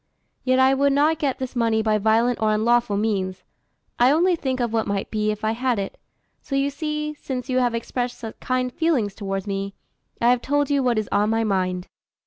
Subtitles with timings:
[0.43, 3.43] Yet I would not get this money by violent or unlawful means;
[3.99, 5.99] I only think of what might be if I had it.
[6.41, 9.75] So you see, since you have expressed such kind feelings towards me,
[10.19, 11.87] I have told you what is on my mind."